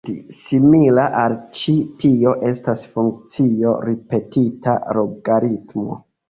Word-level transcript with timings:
Simila 0.35 1.01
al 1.23 1.35
ĉi 1.59 1.73
tio 2.03 2.33
estas 2.53 2.87
funkcio 2.95 3.75
ripetita 3.91 4.75
logaritmo. 5.01 6.01